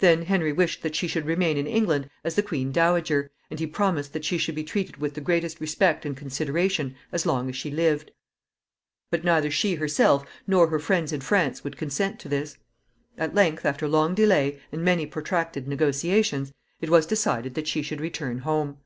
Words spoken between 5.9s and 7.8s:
and consideration as long as she